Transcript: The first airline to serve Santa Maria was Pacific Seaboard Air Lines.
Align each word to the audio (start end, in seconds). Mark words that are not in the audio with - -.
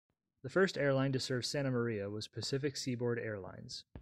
The 0.41 0.49
first 0.49 0.79
airline 0.79 1.11
to 1.11 1.19
serve 1.19 1.45
Santa 1.45 1.69
Maria 1.69 2.09
was 2.09 2.27
Pacific 2.27 2.75
Seaboard 2.75 3.19
Air 3.19 3.37
Lines. 3.37 3.85